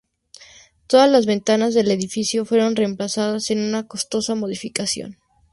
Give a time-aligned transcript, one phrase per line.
[0.87, 5.19] Todas las ventanas del edificio fueron reemplazadas en una costosa modificación.